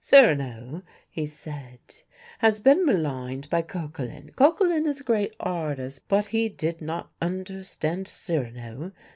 [0.03, 0.81] "Cyrano,"
[1.11, 1.77] he said,
[2.39, 4.31] "has been maligned by Coquelin.
[4.35, 8.93] Coquelin is a great artist, but he did not understand Cyrano.